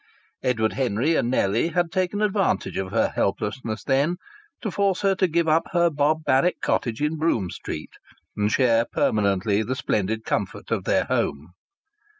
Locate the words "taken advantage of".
1.91-2.89